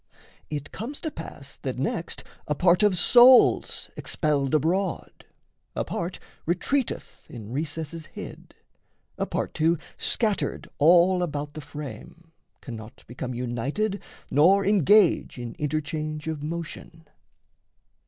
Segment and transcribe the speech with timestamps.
[0.49, 5.25] It comes to pass That next a part of soul's expelled abroad,
[5.75, 8.55] A part retreateth in recesses hid,
[9.19, 14.01] A part, too, scattered all about the frame, Cannot become united
[14.31, 17.07] nor engage In interchange of motion.